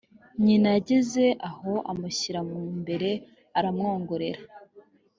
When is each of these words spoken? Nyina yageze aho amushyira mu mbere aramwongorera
Nyina 0.45 0.67
yageze 0.75 1.23
aho 1.49 1.71
amushyira 1.91 2.39
mu 2.49 2.59
mbere 2.79 3.09
aramwongorera 3.57 4.41